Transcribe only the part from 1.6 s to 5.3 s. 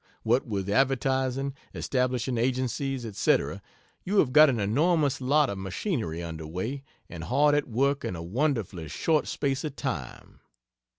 establishing agencies, &c., you have got an enormous